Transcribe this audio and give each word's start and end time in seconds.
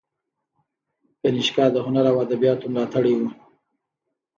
کنیشکا 1.21 1.65
د 1.73 1.77
هنر 1.85 2.05
او 2.11 2.15
ادبیاتو 2.25 2.65
ملاتړی 2.73 3.13
و 3.17 3.21